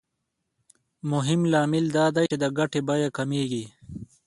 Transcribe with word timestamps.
مهم 1.11 1.41
لامل 1.51 1.85
دا 1.97 2.05
دی 2.15 2.23
چې 2.31 2.37
د 2.43 2.45
ګټې 2.57 2.79
بیه 2.87 3.09
کمېږي 3.17 3.65